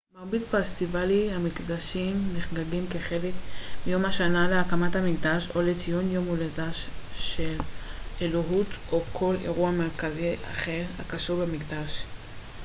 [0.15, 3.33] מרבית פסטיבלי המקדשים נחגגים כחלק
[3.87, 6.69] מיום השנה להקמת המקדש או לציון יום הולדתה
[7.15, 7.57] של
[8.21, 12.03] אלוהות או כל אירוע מרכזי אחר הקשור במקדש